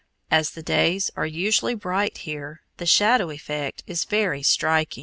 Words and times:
As 0.31 0.49
the 0.49 0.63
days 0.63 1.11
are 1.15 1.27
usually 1.27 1.75
bright 1.75 2.17
here, 2.25 2.61
the 2.77 2.87
shadow 2.87 3.29
effect 3.29 3.83
is 3.85 4.03
very 4.03 4.41
striking. 4.41 4.99